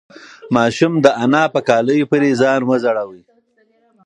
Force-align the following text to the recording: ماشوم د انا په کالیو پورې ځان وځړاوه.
ماشوم 0.55 0.93
د 1.05 1.07
انا 1.23 1.43
په 1.53 1.59
کالیو 1.69 2.09
پورې 2.11 2.29
ځان 2.41 2.61
وځړاوه. 2.65 3.19